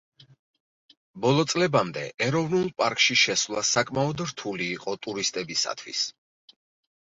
ბოლო 1.25 1.43
წლებამდე, 1.51 2.05
ეროვნულ 2.27 2.65
პარკში 2.83 3.17
შესვლა 3.25 3.63
საკმაოდ 3.73 4.25
რთული 4.31 4.71
იყო 4.79 4.97
ტურისტებისათვის. 5.05 6.03